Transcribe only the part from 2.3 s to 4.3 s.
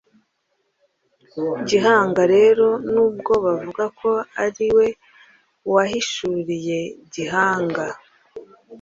rero, n'ubwo bavuga ko